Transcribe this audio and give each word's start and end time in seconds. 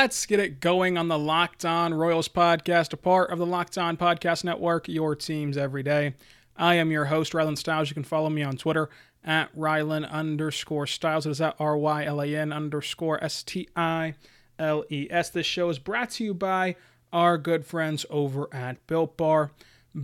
Let's 0.00 0.26
get 0.26 0.38
it 0.38 0.60
going 0.60 0.96
on 0.96 1.08
the 1.08 1.18
Locked 1.18 1.64
On 1.64 1.92
Royals 1.92 2.28
podcast, 2.28 2.92
a 2.92 2.96
part 2.96 3.32
of 3.32 3.40
the 3.40 3.44
Locked 3.44 3.76
On 3.76 3.96
Podcast 3.96 4.44
Network, 4.44 4.86
your 4.86 5.16
teams 5.16 5.56
every 5.58 5.82
day. 5.82 6.14
I 6.56 6.76
am 6.76 6.92
your 6.92 7.06
host, 7.06 7.32
Rylan 7.32 7.58
Stiles. 7.58 7.90
You 7.90 7.94
can 7.94 8.04
follow 8.04 8.30
me 8.30 8.44
on 8.44 8.56
Twitter 8.56 8.90
at 9.24 9.52
Rylan 9.56 10.08
underscore 10.08 10.86
Stiles. 10.86 11.26
It 11.26 11.30
is 11.30 11.40
at 11.40 11.56
R 11.58 11.76
Y 11.76 12.04
L 12.04 12.22
A 12.22 12.32
N 12.32 12.52
underscore 12.52 13.22
S 13.24 13.42
T 13.42 13.68
I 13.74 14.14
L 14.56 14.84
E 14.88 15.08
S. 15.10 15.30
This 15.30 15.46
show 15.46 15.68
is 15.68 15.80
brought 15.80 16.10
to 16.10 16.24
you 16.24 16.32
by 16.32 16.76
our 17.12 17.36
good 17.36 17.66
friends 17.66 18.06
over 18.08 18.48
at 18.54 18.86
Built 18.86 19.16
Bar. 19.16 19.50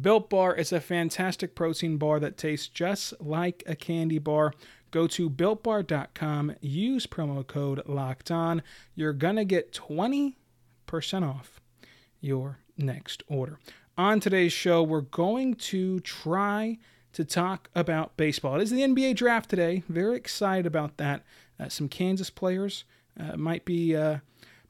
Built 0.01 0.29
Bar 0.29 0.57
is 0.57 0.73
a 0.73 0.81
fantastic 0.81 1.55
protein 1.55 1.99
bar 1.99 2.19
that 2.19 2.37
tastes 2.37 2.67
just 2.67 3.15
like 3.21 3.63
a 3.65 3.77
candy 3.77 4.19
bar. 4.19 4.55
Go 4.95 5.09
to 5.09 5.29
builtbar.com, 5.29 6.55
use 6.61 7.05
promo 7.09 7.45
code 7.45 7.83
locked 7.85 8.31
on. 8.31 8.63
You're 8.95 9.13
going 9.13 9.35
to 9.35 9.45
get 9.45 9.73
20% 9.73 10.37
off 11.21 11.61
your 12.21 12.61
next 12.79 13.25
order. 13.27 13.59
On 13.99 14.21
today's 14.21 14.53
show, 14.53 14.85
we're 14.85 15.01
going 15.01 15.57
to 15.57 15.99
try 15.99 16.79
to 17.13 17.25
talk 17.25 17.71
about 17.75 18.17
baseball. 18.17 18.61
It 18.61 18.63
is 18.63 18.71
the 18.71 18.83
NBA 18.83 19.17
draft 19.17 19.51
today. 19.51 19.83
Very 19.89 20.17
excited 20.17 20.65
about 20.65 20.97
that. 20.99 21.25
Uh, 21.59 21.69
some 21.69 21.89
Kansas 21.89 22.31
players 22.31 22.85
uh, 23.19 23.37
might 23.37 23.65
be 23.65 23.97
uh, 23.97 24.19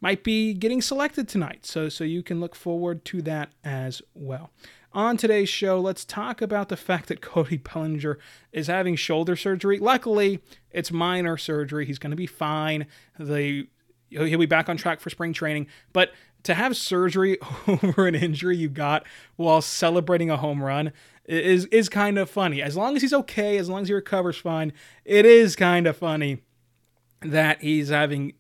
might 0.01 0.25
be 0.25 0.55
getting 0.55 0.81
selected 0.81 1.29
tonight, 1.29 1.67
so 1.67 1.91
so 1.91 2.03
you 2.03 2.23
can 2.23 2.41
look 2.41 2.55
forward 2.55 3.05
to 3.05 3.21
that 3.23 3.53
as 3.63 4.01
well. 4.15 4.51
On 4.95 5.17
today's 5.17 5.49
show, 5.49 5.81
let's 5.81 6.05
talk 6.05 6.41
about 6.41 6.69
the 6.69 6.77
fact 6.77 7.09
that 7.09 7.21
Cody 7.21 7.57
Bellinger 7.57 8.17
is 8.53 8.69
having 8.69 8.95
shoulder 8.95 9.35
surgery. 9.35 9.81
Luckily, 9.81 10.39
it's 10.71 10.93
minor 10.93 11.37
surgery. 11.37 11.85
He's 11.85 11.99
going 11.99 12.13
to 12.13 12.17
be 12.17 12.29
fine. 12.29 12.87
The 13.19 13.67
he'll 14.09 14.39
be 14.39 14.47
back 14.47 14.69
on 14.69 14.77
track 14.77 15.01
for 15.01 15.11
spring 15.11 15.33
training, 15.33 15.67
but 15.93 16.13
to 16.45 16.55
have 16.55 16.77
surgery 16.77 17.39
over 17.67 18.07
an 18.07 18.15
injury 18.15 18.57
you 18.57 18.69
got 18.69 19.05
while 19.35 19.61
celebrating 19.61 20.31
a 20.31 20.37
home 20.37 20.63
run 20.63 20.93
is 21.25 21.67
is 21.67 21.89
kind 21.89 22.17
of 22.17 22.31
funny. 22.31 22.63
As 22.63 22.77
long 22.77 22.95
as 22.95 23.03
he's 23.03 23.13
okay, 23.13 23.59
as 23.59 23.69
long 23.69 23.83
as 23.83 23.89
he 23.89 23.95
recovers 23.95 24.37
fine, 24.37 24.73
it 25.05 25.27
is 25.27 25.57
kind 25.57 25.89
of 25.89 25.97
funny 25.97 26.43
that 27.21 27.63
he's 27.63 27.89
having 27.89 28.35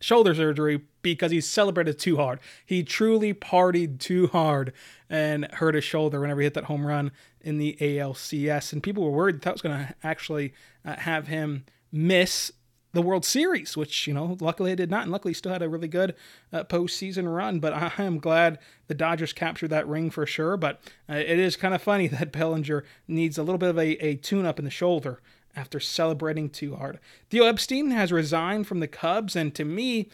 shoulder 0.00 0.34
surgery 0.34 0.80
because 1.02 1.30
he 1.30 1.40
celebrated 1.40 1.98
too 1.98 2.16
hard. 2.16 2.40
He 2.64 2.82
truly 2.82 3.34
partied 3.34 3.98
too 3.98 4.28
hard 4.28 4.72
and 5.08 5.46
hurt 5.52 5.74
his 5.74 5.84
shoulder 5.84 6.20
whenever 6.20 6.40
he 6.40 6.44
hit 6.44 6.54
that 6.54 6.64
home 6.64 6.86
run 6.86 7.12
in 7.40 7.58
the 7.58 7.76
ALCS. 7.80 8.72
And 8.72 8.82
people 8.82 9.04
were 9.04 9.10
worried 9.10 9.40
that, 9.42 9.52
was 9.52 9.62
going 9.62 9.78
to 9.78 9.94
actually 10.02 10.52
uh, 10.84 10.96
have 10.96 11.28
him 11.28 11.64
miss 11.92 12.52
the 12.92 13.02
World 13.02 13.24
Series, 13.24 13.76
which, 13.76 14.06
you 14.06 14.14
know, 14.14 14.36
luckily 14.40 14.72
it 14.72 14.76
did 14.76 14.90
not. 14.90 15.02
And 15.02 15.12
luckily 15.12 15.32
still 15.32 15.52
had 15.52 15.62
a 15.62 15.68
really 15.68 15.88
good 15.88 16.14
uh, 16.52 16.64
postseason 16.64 17.32
run. 17.32 17.60
But 17.60 17.72
I 17.72 17.92
am 17.98 18.18
glad 18.18 18.58
the 18.88 18.94
Dodgers 18.94 19.32
captured 19.32 19.68
that 19.68 19.88
ring 19.88 20.10
for 20.10 20.26
sure. 20.26 20.56
But 20.56 20.80
uh, 21.08 21.14
it 21.14 21.38
is 21.38 21.56
kind 21.56 21.74
of 21.74 21.82
funny 21.82 22.06
that 22.08 22.32
Bellinger 22.32 22.84
needs 23.06 23.38
a 23.38 23.42
little 23.42 23.58
bit 23.58 23.70
of 23.70 23.78
a, 23.78 24.04
a 24.04 24.16
tune 24.16 24.46
up 24.46 24.58
in 24.58 24.64
the 24.64 24.70
shoulder 24.70 25.20
after 25.56 25.80
celebrating 25.80 26.48
too 26.48 26.76
hard. 26.76 26.98
Theo 27.28 27.44
Epstein 27.44 27.90
has 27.90 28.12
resigned 28.12 28.66
from 28.66 28.80
the 28.80 28.88
Cubs, 28.88 29.34
and 29.34 29.54
to 29.54 29.64
me, 29.64 30.08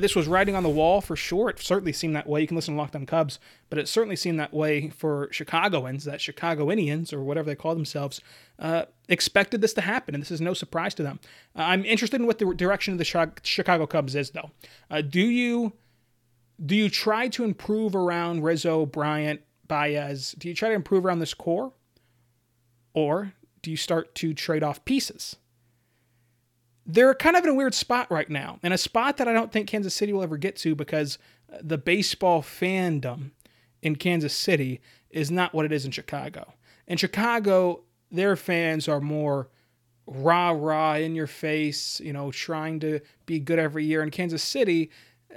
this 0.00 0.16
was 0.16 0.26
writing 0.26 0.54
on 0.54 0.62
the 0.62 0.68
wall 0.68 1.00
for 1.00 1.16
sure. 1.16 1.50
It 1.50 1.58
certainly 1.60 1.92
seemed 1.92 2.16
that 2.16 2.26
way. 2.26 2.40
You 2.40 2.46
can 2.46 2.56
listen 2.56 2.74
to 2.74 2.78
Locked 2.78 2.96
On 2.96 3.06
Cubs, 3.06 3.38
but 3.68 3.78
it 3.78 3.88
certainly 3.88 4.16
seemed 4.16 4.40
that 4.40 4.52
way 4.52 4.90
for 4.90 5.28
Chicagoans, 5.30 6.04
that 6.04 6.20
Chicagoanians, 6.20 7.12
or 7.12 7.22
whatever 7.22 7.46
they 7.46 7.54
call 7.54 7.74
themselves, 7.74 8.20
uh, 8.58 8.84
expected 9.08 9.60
this 9.60 9.72
to 9.74 9.80
happen, 9.80 10.14
and 10.14 10.22
this 10.22 10.30
is 10.30 10.40
no 10.40 10.54
surprise 10.54 10.94
to 10.94 11.02
them. 11.02 11.20
Uh, 11.54 11.62
I'm 11.62 11.84
interested 11.84 12.20
in 12.20 12.26
what 12.26 12.38
the 12.38 12.54
direction 12.54 12.92
of 12.92 12.98
the 12.98 13.34
Chicago 13.42 13.86
Cubs 13.86 14.14
is, 14.14 14.30
though. 14.30 14.50
Uh, 14.90 15.00
do 15.02 15.20
you 15.20 15.74
do 16.64 16.76
you 16.76 16.90
try 16.90 17.28
to 17.28 17.44
improve 17.44 17.96
around 17.96 18.42
Rizzo, 18.42 18.84
Bryant, 18.84 19.40
Baez? 19.66 20.32
Do 20.32 20.48
you 20.48 20.54
try 20.54 20.68
to 20.68 20.74
improve 20.74 21.06
around 21.06 21.20
this 21.20 21.32
core, 21.32 21.72
or 22.92 23.32
do 23.62 23.70
you 23.70 23.76
start 23.76 24.14
to 24.16 24.34
trade 24.34 24.62
off 24.62 24.84
pieces? 24.84 25.36
They're 26.92 27.14
kind 27.14 27.36
of 27.36 27.44
in 27.44 27.50
a 27.50 27.54
weird 27.54 27.74
spot 27.74 28.10
right 28.10 28.28
now, 28.28 28.58
and 28.62 28.74
a 28.74 28.78
spot 28.78 29.16
that 29.18 29.28
I 29.28 29.32
don't 29.32 29.52
think 29.52 29.68
Kansas 29.68 29.94
City 29.94 30.12
will 30.12 30.22
ever 30.22 30.36
get 30.36 30.56
to 30.56 30.74
because 30.74 31.18
the 31.62 31.78
baseball 31.78 32.42
fandom 32.42 33.30
in 33.80 33.96
Kansas 33.96 34.34
City 34.34 34.80
is 35.10 35.30
not 35.30 35.54
what 35.54 35.64
it 35.64 35.72
is 35.72 35.84
in 35.84 35.92
Chicago. 35.92 36.52
In 36.86 36.96
Chicago, 36.96 37.82
their 38.10 38.34
fans 38.34 38.88
are 38.88 39.00
more 39.00 39.48
rah 40.06 40.50
rah 40.50 40.94
in 40.94 41.14
your 41.14 41.28
face, 41.28 42.00
you 42.00 42.12
know, 42.12 42.32
trying 42.32 42.80
to 42.80 43.00
be 43.26 43.38
good 43.38 43.60
every 43.60 43.84
year. 43.84 44.02
In 44.02 44.10
Kansas 44.10 44.42
City, 44.42 44.90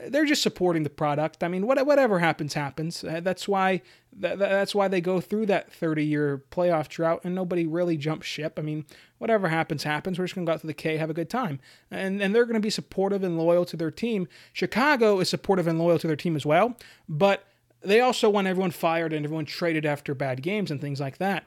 they're 0.08 0.26
just 0.26 0.42
supporting 0.42 0.84
the 0.84 0.90
product. 0.90 1.44
I 1.44 1.48
mean, 1.48 1.68
whatever 1.68 2.20
happens, 2.20 2.54
happens. 2.54 3.04
Uh, 3.04 3.20
that's 3.22 3.48
why 3.48 3.82
that's 4.16 4.76
why 4.76 4.88
they 4.88 5.02
go 5.02 5.20
through 5.20 5.48
that 5.48 5.72
30 5.72 6.06
year 6.06 6.44
playoff 6.52 6.88
drought 6.88 7.22
and 7.24 7.34
nobody 7.34 7.66
really 7.66 7.98
jumps 7.98 8.28
ship. 8.28 8.58
I 8.58 8.62
mean, 8.62 8.86
whatever 9.18 9.50
happens, 9.50 9.84
happens. 9.84 10.20
We're 10.20 10.26
just 10.26 10.36
gonna 10.36 10.46
go 10.46 10.54
out 10.54 10.62
to 10.62 10.68
the 10.68 10.74
K, 10.74 10.98
have 10.98 11.10
a 11.10 11.14
good 11.14 11.30
time, 11.30 11.60
and 11.90 12.22
and 12.22 12.34
they're 12.34 12.46
gonna 12.46 12.60
be 12.60 12.70
supportive 12.70 13.24
and 13.24 13.38
loyal 13.38 13.66
to 13.66 13.78
their 13.78 13.92
team. 13.92 14.28
Chicago 14.52 15.20
is 15.20 15.30
supportive 15.30 15.68
and 15.68 15.80
loyal 15.80 16.00
to 16.00 16.08
their 16.08 16.16
team 16.16 16.36
as 16.36 16.46
well, 16.46 16.76
but 17.08 17.46
they 17.82 18.00
also 18.00 18.30
want 18.30 18.48
everyone 18.48 18.72
fired 18.72 19.14
and 19.14 19.26
everyone 19.26 19.46
traded 19.46 19.86
after 19.86 20.14
bad 20.16 20.42
games 20.42 20.72
and 20.72 20.80
things 20.80 21.00
like 21.00 21.18
that. 21.18 21.46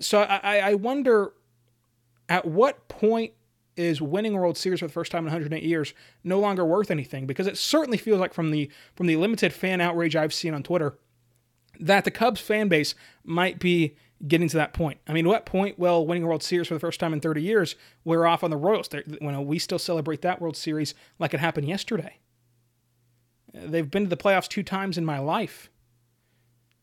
So 0.00 0.20
I, 0.20 0.58
I 0.58 0.74
wonder 0.74 1.32
at 2.28 2.44
what 2.44 2.88
point 2.88 3.32
is 3.78 4.02
winning 4.02 4.34
a 4.34 4.38
World 4.38 4.58
Series 4.58 4.80
for 4.80 4.86
the 4.86 4.92
first 4.92 5.12
time 5.12 5.20
in 5.20 5.32
108 5.32 5.62
years 5.62 5.94
no 6.24 6.38
longer 6.40 6.64
worth 6.64 6.90
anything? 6.90 7.26
Because 7.26 7.46
it 7.46 7.56
certainly 7.56 7.98
feels 7.98 8.20
like 8.20 8.34
from 8.34 8.50
the 8.50 8.70
from 8.94 9.06
the 9.06 9.16
limited 9.16 9.52
fan 9.52 9.80
outrage 9.80 10.16
I've 10.16 10.34
seen 10.34 10.54
on 10.54 10.62
Twitter 10.62 10.98
that 11.80 12.04
the 12.04 12.10
Cubs 12.10 12.40
fan 12.40 12.68
base 12.68 12.94
might 13.24 13.58
be 13.58 13.96
getting 14.26 14.48
to 14.48 14.56
that 14.56 14.72
point. 14.72 14.98
I 15.06 15.12
mean, 15.12 15.28
what 15.28 15.46
point 15.46 15.78
will 15.78 16.04
winning 16.04 16.24
a 16.24 16.26
World 16.26 16.42
Series 16.42 16.66
for 16.66 16.74
the 16.74 16.80
first 16.80 16.98
time 16.98 17.12
in 17.12 17.20
30 17.20 17.40
years 17.40 17.76
wear 18.04 18.26
off 18.26 18.42
on 18.42 18.50
the 18.50 18.56
Royals? 18.56 18.88
They're, 18.88 19.04
know, 19.20 19.40
we 19.40 19.58
still 19.58 19.78
celebrate 19.78 20.22
that 20.22 20.40
World 20.40 20.56
Series 20.56 20.94
like 21.18 21.34
it 21.34 21.40
happened 21.40 21.68
yesterday. 21.68 22.18
They've 23.54 23.90
been 23.90 24.04
to 24.04 24.10
the 24.10 24.16
playoffs 24.16 24.48
two 24.48 24.62
times 24.62 24.98
in 24.98 25.04
my 25.04 25.18
life. 25.18 25.70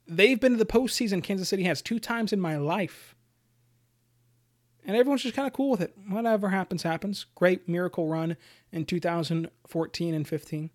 They've 0.08 0.40
been 0.40 0.54
to 0.54 0.58
the 0.58 0.66
postseason. 0.66 1.24
Kansas 1.24 1.50
City 1.50 1.64
has 1.64 1.82
two 1.82 2.00
times 2.00 2.32
in 2.32 2.40
my 2.40 2.58
life 2.58 3.16
and 4.86 4.96
everyone's 4.96 5.24
just 5.24 5.36
kind 5.36 5.48
of 5.48 5.54
cool 5.54 5.72
with 5.72 5.82
it. 5.82 5.96
Whatever 6.08 6.50
happens, 6.50 6.84
happens. 6.84 7.26
Great 7.36 7.68
miracle 7.68 8.08
run 8.08 8.38
in 8.72 8.86
2014 8.86 10.14
and 10.14 10.28
15. 10.28 10.70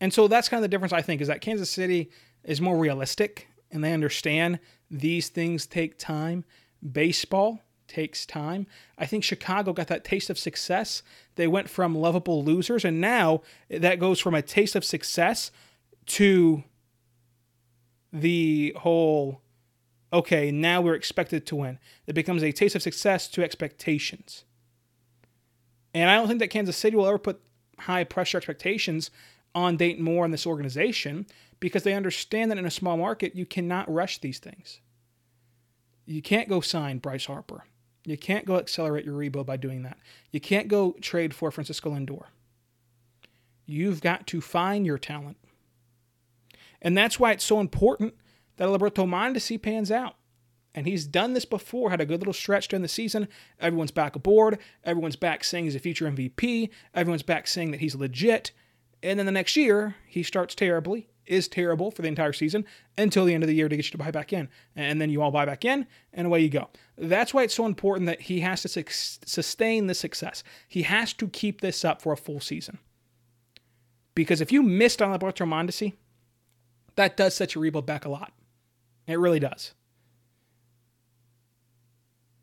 And 0.00 0.12
so 0.12 0.26
that's 0.26 0.48
kind 0.48 0.58
of 0.58 0.62
the 0.62 0.74
difference, 0.74 0.92
I 0.92 1.02
think, 1.02 1.20
is 1.20 1.28
that 1.28 1.40
Kansas 1.40 1.70
City 1.70 2.10
is 2.42 2.60
more 2.60 2.76
realistic 2.76 3.48
and 3.70 3.84
they 3.84 3.92
understand 3.92 4.58
these 4.90 5.28
things 5.28 5.66
take 5.66 5.96
time. 5.96 6.44
Baseball 6.90 7.62
takes 7.86 8.26
time. 8.26 8.66
I 8.98 9.06
think 9.06 9.22
Chicago 9.22 9.72
got 9.72 9.86
that 9.88 10.04
taste 10.04 10.30
of 10.30 10.38
success. 10.38 11.02
They 11.36 11.46
went 11.46 11.68
from 11.68 11.94
lovable 11.94 12.42
losers, 12.42 12.84
and 12.84 13.00
now 13.00 13.42
that 13.70 13.98
goes 13.98 14.18
from 14.18 14.34
a 14.34 14.42
taste 14.42 14.74
of 14.74 14.84
success 14.84 15.50
to 16.06 16.64
the 18.12 18.74
whole 18.78 19.41
okay, 20.12 20.50
now 20.50 20.80
we're 20.80 20.94
expected 20.94 21.46
to 21.46 21.56
win. 21.56 21.78
It 22.06 22.14
becomes 22.14 22.42
a 22.42 22.52
taste 22.52 22.74
of 22.74 22.82
success 22.82 23.28
to 23.28 23.42
expectations. 23.42 24.44
And 25.94 26.10
I 26.10 26.16
don't 26.16 26.28
think 26.28 26.40
that 26.40 26.48
Kansas 26.48 26.76
City 26.76 26.96
will 26.96 27.06
ever 27.06 27.18
put 27.18 27.40
high 27.78 28.04
pressure 28.04 28.38
expectations 28.38 29.10
on 29.54 29.76
Dayton 29.76 30.04
Moore 30.04 30.24
and 30.24 30.32
this 30.32 30.46
organization 30.46 31.26
because 31.60 31.82
they 31.82 31.94
understand 31.94 32.50
that 32.50 32.58
in 32.58 32.66
a 32.66 32.70
small 32.70 32.96
market, 32.96 33.34
you 33.34 33.46
cannot 33.46 33.92
rush 33.92 34.18
these 34.18 34.38
things. 34.38 34.80
You 36.06 36.22
can't 36.22 36.48
go 36.48 36.60
sign 36.60 36.98
Bryce 36.98 37.26
Harper. 37.26 37.64
You 38.04 38.18
can't 38.18 38.46
go 38.46 38.56
accelerate 38.56 39.04
your 39.04 39.14
rebuild 39.14 39.46
by 39.46 39.56
doing 39.56 39.82
that. 39.82 39.98
You 40.32 40.40
can't 40.40 40.68
go 40.68 40.96
trade 41.00 41.34
for 41.34 41.50
Francisco 41.50 41.90
Lindor. 41.90 42.24
You've 43.64 44.00
got 44.00 44.26
to 44.28 44.40
find 44.40 44.84
your 44.84 44.98
talent. 44.98 45.36
And 46.80 46.98
that's 46.98 47.20
why 47.20 47.30
it's 47.30 47.44
so 47.44 47.60
important 47.60 48.14
that 48.56 48.68
Alberto 48.68 49.06
Mondesi 49.06 49.60
pans 49.60 49.90
out. 49.90 50.16
And 50.74 50.86
he's 50.86 51.06
done 51.06 51.34
this 51.34 51.44
before, 51.44 51.90
had 51.90 52.00
a 52.00 52.06
good 52.06 52.20
little 52.20 52.32
stretch 52.32 52.68
during 52.68 52.82
the 52.82 52.88
season. 52.88 53.28
Everyone's 53.60 53.90
back 53.90 54.16
aboard. 54.16 54.58
Everyone's 54.84 55.16
back 55.16 55.44
saying 55.44 55.64
he's 55.64 55.74
a 55.74 55.78
future 55.78 56.10
MVP. 56.10 56.70
Everyone's 56.94 57.22
back 57.22 57.46
saying 57.46 57.72
that 57.72 57.80
he's 57.80 57.94
legit. 57.94 58.52
And 59.02 59.18
then 59.18 59.26
the 59.26 59.32
next 59.32 59.54
year, 59.54 59.96
he 60.06 60.22
starts 60.22 60.54
terribly 60.54 61.08
is 61.26 61.48
terrible 61.48 61.90
for 61.90 62.02
the 62.02 62.08
entire 62.08 62.32
season 62.32 62.64
until 62.98 63.24
the 63.24 63.34
end 63.34 63.42
of 63.42 63.48
the 63.48 63.54
year 63.54 63.68
to 63.68 63.76
get 63.76 63.86
you 63.86 63.90
to 63.92 63.98
buy 63.98 64.10
back 64.10 64.32
in. 64.32 64.48
And 64.74 65.00
then 65.00 65.10
you 65.10 65.22
all 65.22 65.30
buy 65.30 65.44
back 65.44 65.64
in, 65.64 65.86
and 66.12 66.26
away 66.26 66.40
you 66.40 66.48
go. 66.48 66.68
That's 66.96 67.32
why 67.32 67.42
it's 67.42 67.54
so 67.54 67.66
important 67.66 68.06
that 68.06 68.22
he 68.22 68.40
has 68.40 68.62
to 68.62 68.68
su- 68.68 68.84
sustain 69.24 69.86
the 69.86 69.94
success. 69.94 70.42
He 70.68 70.82
has 70.82 71.12
to 71.14 71.28
keep 71.28 71.60
this 71.60 71.84
up 71.84 72.02
for 72.02 72.12
a 72.12 72.16
full 72.16 72.40
season. 72.40 72.78
Because 74.14 74.40
if 74.40 74.52
you 74.52 74.62
missed 74.62 75.00
on 75.00 75.10
Alberto 75.10 75.44
Mondesi, 75.44 75.94
that 76.96 77.16
does 77.16 77.34
set 77.34 77.54
your 77.54 77.62
rebuild 77.62 77.86
back 77.86 78.04
a 78.04 78.10
lot. 78.10 78.32
It 79.06 79.18
really 79.18 79.40
does. 79.40 79.74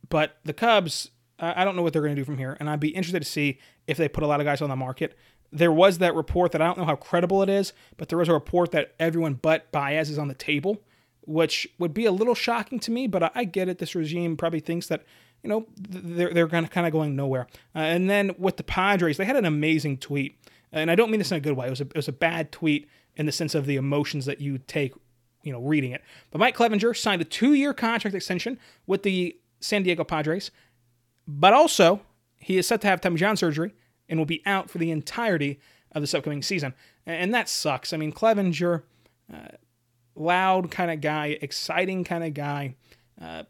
But 0.09 0.38
the 0.44 0.53
Cubs, 0.53 1.11
I 1.38 1.63
don't 1.63 1.75
know 1.75 1.83
what 1.83 1.94
they're 1.94 2.01
going 2.01 2.15
to 2.15 2.21
do 2.21 2.25
from 2.25 2.38
here, 2.38 2.57
and 2.59 2.69
I'd 2.69 2.79
be 2.79 2.89
interested 2.89 3.21
to 3.21 3.29
see 3.29 3.59
if 3.88 3.97
they 3.97 4.09
put 4.09 4.23
a 4.23 4.27
lot 4.27 4.39
of 4.39 4.45
guys 4.45 4.61
on 4.61 4.69
the 4.69 4.75
market 4.75 5.15
there 5.51 5.71
was 5.71 5.97
that 6.00 6.15
report 6.15 6.51
that 6.51 6.61
I 6.61 6.67
don't 6.67 6.77
know 6.77 6.85
how 6.85 6.95
credible 6.95 7.41
it 7.41 7.50
is, 7.50 7.73
but 7.97 8.09
there 8.09 8.17
was 8.17 8.29
a 8.29 8.33
report 8.33 8.71
that 8.71 8.94
everyone 9.00 9.35
but 9.35 9.71
Baez 9.71 10.09
is 10.09 10.19
on 10.19 10.27
the 10.27 10.33
table, 10.33 10.81
which 11.21 11.67
would 11.77 11.94
be 11.94 12.06
a 12.06 12.11
little 12.11 12.35
shocking 12.35 12.79
to 12.81 12.91
me. 12.91 13.07
But 13.07 13.35
I 13.35 13.44
get 13.44 13.69
it. 13.69 13.79
This 13.79 13.95
regime 13.95 14.38
probably 14.38 14.59
thinks 14.59 14.88
that 14.88 15.03
you 15.44 15.50
know 15.50 15.65
they're 15.77 16.33
they're 16.33 16.47
kind 16.47 16.65
of 16.65 16.71
kind 16.71 16.85
of 16.85 16.94
going 16.94 17.15
nowhere. 17.15 17.47
Uh, 17.75 17.79
and 17.79 18.09
then 18.09 18.35
with 18.38 18.57
the 18.57 18.63
Padres, 18.63 19.17
they 19.17 19.25
had 19.25 19.35
an 19.35 19.45
amazing 19.45 19.97
tweet, 19.97 20.38
and 20.71 20.91
I 20.91 20.95
don't 20.95 21.09
mean 21.09 21.19
this 21.19 21.31
in 21.31 21.38
a 21.38 21.41
good 21.41 21.57
way. 21.57 21.67
It 21.67 21.71
was 21.71 21.81
a, 21.81 21.85
it 21.85 21.95
was 21.95 22.07
a 22.07 22.13
bad 22.13 22.51
tweet 22.51 22.88
in 23.15 23.25
the 23.25 23.31
sense 23.31 23.55
of 23.55 23.65
the 23.65 23.75
emotions 23.75 24.25
that 24.25 24.39
you 24.39 24.59
take, 24.59 24.94
you 25.44 25.51
know, 25.51 25.62
reading 25.62 25.91
it. 25.91 26.03
But 26.31 26.39
Mike 26.39 26.56
Clevinger 26.56 26.95
signed 26.95 27.21
a 27.21 27.25
two-year 27.25 27.74
contract 27.74 28.15
extension 28.15 28.59
with 28.88 29.03
the 29.03 29.38
San 29.59 29.83
Diego 29.83 30.03
Padres, 30.03 30.51
but 31.27 31.53
also 31.53 32.01
he 32.38 32.57
is 32.57 32.68
set 32.68 32.81
to 32.81 32.88
have 32.88 33.01
Tommy 33.01 33.18
John 33.18 33.38
surgery 33.38 33.74
and 34.07 34.19
will 34.19 34.25
be 34.25 34.41
out 34.45 34.69
for 34.69 34.77
the 34.77 34.91
entirety 34.91 35.59
of 35.91 36.01
this 36.01 36.13
upcoming 36.13 36.41
season. 36.41 36.74
And 37.06 37.33
that 37.33 37.50
sucks. 37.50 37.94
I 37.94 37.97
mean, 37.97 38.12
Clevinger, 38.12 38.83
uh, 39.33 39.47
loud 40.15 40.71
kind 40.71 40.91
of 40.91 41.01
guy, 41.01 41.38
exciting 41.41 42.03
kind 42.03 42.24
of 42.24 42.33
guy. 42.33 42.75
Uh, 43.19 43.44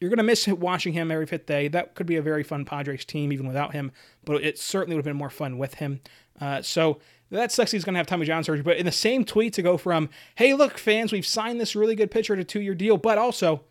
you're 0.00 0.10
going 0.10 0.18
to 0.18 0.22
miss 0.22 0.46
watching 0.48 0.92
him 0.92 1.10
every 1.10 1.26
fifth 1.26 1.46
day. 1.46 1.68
That 1.68 1.94
could 1.94 2.06
be 2.06 2.16
a 2.16 2.22
very 2.22 2.42
fun 2.42 2.64
Padres 2.64 3.04
team 3.04 3.32
even 3.32 3.46
without 3.46 3.72
him, 3.72 3.92
but 4.24 4.42
it 4.42 4.58
certainly 4.58 4.96
would 4.96 5.00
have 5.00 5.10
been 5.10 5.16
more 5.16 5.30
fun 5.30 5.58
with 5.58 5.74
him. 5.74 6.00
Uh, 6.40 6.62
so 6.62 7.00
that 7.38 7.52
sucks 7.52 7.70
he's 7.70 7.84
going 7.84 7.94
to 7.94 7.98
have 7.98 8.06
Tommy 8.06 8.26
John 8.26 8.42
surgery. 8.42 8.62
But 8.62 8.76
in 8.76 8.86
the 8.86 8.92
same 8.92 9.24
tweet 9.24 9.52
to 9.54 9.62
go 9.62 9.76
from, 9.76 10.10
hey, 10.34 10.54
look, 10.54 10.78
fans, 10.78 11.12
we've 11.12 11.26
signed 11.26 11.60
this 11.60 11.76
really 11.76 11.94
good 11.94 12.10
pitcher 12.10 12.36
to 12.36 12.44
two 12.44 12.60
year 12.60 12.74
deal, 12.74 12.96
but 12.96 13.18
also 13.18 13.62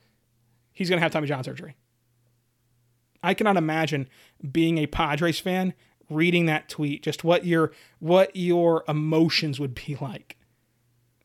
he's 0.72 0.90
going 0.90 0.98
to 0.98 1.04
have 1.04 1.12
Tommy 1.12 1.28
John 1.28 1.44
surgery. 1.44 1.76
I 3.22 3.34
cannot 3.34 3.58
imagine 3.58 4.08
being 4.50 4.78
a 4.78 4.88
Padres 4.88 5.40
fan 5.40 5.74
reading 6.10 6.46
that 6.46 6.70
tweet, 6.70 7.04
just 7.04 7.24
what 7.24 7.46
your 7.46 7.72
what 8.00 8.36
your 8.36 8.84
emotions 8.88 9.60
would 9.60 9.76
be 9.76 9.98
like. 10.02 10.38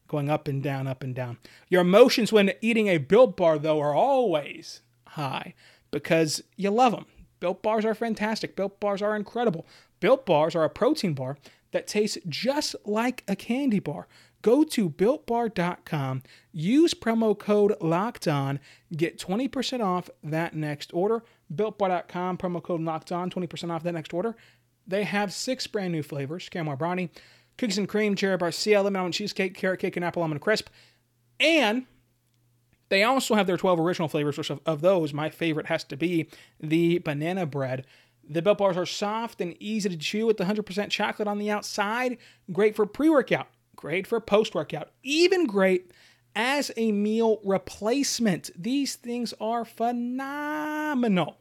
Going 0.06 0.28
up 0.28 0.48
and 0.48 0.62
down, 0.62 0.86
up 0.86 1.02
and 1.02 1.14
down. 1.14 1.38
Your 1.68 1.80
emotions 1.80 2.32
when 2.32 2.52
eating 2.60 2.88
a 2.88 2.98
built 2.98 3.36
bar 3.36 3.58
though 3.58 3.80
are 3.80 3.94
always 3.94 4.82
high 5.08 5.54
because 5.90 6.42
you 6.56 6.70
love 6.70 6.92
them. 6.92 7.06
Built 7.40 7.62
bars 7.62 7.84
are 7.84 7.94
fantastic. 7.94 8.56
Built 8.56 8.80
bars 8.80 9.02
are 9.02 9.16
incredible. 9.16 9.66
Built 10.00 10.26
bars 10.26 10.54
are 10.54 10.64
a 10.64 10.70
protein 10.70 11.14
bar 11.14 11.38
that 11.74 11.88
tastes 11.88 12.16
just 12.28 12.76
like 12.84 13.24
a 13.26 13.34
candy 13.34 13.80
bar. 13.80 14.06
Go 14.42 14.62
to 14.62 14.88
builtbar.com, 14.88 16.22
use 16.52 16.94
promo 16.94 17.36
code 17.36 17.74
locked 17.80 18.28
on, 18.28 18.60
get 18.96 19.18
20% 19.18 19.82
off 19.82 20.08
that 20.22 20.54
next 20.54 20.94
order. 20.94 21.24
Builtbar.com, 21.52 22.38
promo 22.38 22.62
code 22.62 22.80
locked 22.80 23.10
on, 23.10 23.28
20% 23.28 23.72
off 23.72 23.82
that 23.82 23.92
next 23.92 24.14
order. 24.14 24.36
They 24.86 25.02
have 25.02 25.32
six 25.32 25.66
brand 25.66 25.92
new 25.92 26.04
flavors 26.04 26.48
caramel 26.48 26.76
brownie, 26.76 27.10
cookies 27.58 27.78
and 27.78 27.88
cream, 27.88 28.14
cherry 28.14 28.38
barcia, 28.38 28.84
lemon 28.84 29.00
almond 29.00 29.14
cheesecake, 29.14 29.54
carrot 29.54 29.80
cake, 29.80 29.96
and 29.96 30.04
apple 30.04 30.22
almond 30.22 30.42
crisp. 30.42 30.68
And 31.40 31.86
they 32.88 33.02
also 33.02 33.34
have 33.34 33.48
their 33.48 33.56
12 33.56 33.80
original 33.80 34.06
flavors, 34.06 34.38
which 34.38 34.50
of, 34.50 34.60
of 34.64 34.80
those, 34.80 35.12
my 35.12 35.28
favorite 35.28 35.66
has 35.66 35.82
to 35.84 35.96
be 35.96 36.28
the 36.60 36.98
banana 36.98 37.46
bread. 37.46 37.84
The 38.28 38.42
Built 38.42 38.58
Bars 38.58 38.76
are 38.76 38.86
soft 38.86 39.40
and 39.40 39.54
easy 39.60 39.88
to 39.88 39.96
chew 39.96 40.26
with 40.26 40.36
the 40.36 40.44
100% 40.44 40.90
chocolate 40.90 41.28
on 41.28 41.38
the 41.38 41.50
outside. 41.50 42.18
Great 42.52 42.74
for 42.74 42.86
pre 42.86 43.08
workout, 43.08 43.48
great 43.76 44.06
for 44.06 44.20
post 44.20 44.54
workout, 44.54 44.90
even 45.02 45.46
great 45.46 45.90
as 46.34 46.70
a 46.76 46.92
meal 46.92 47.40
replacement. 47.44 48.50
These 48.56 48.96
things 48.96 49.34
are 49.40 49.64
phenomenal. 49.64 51.38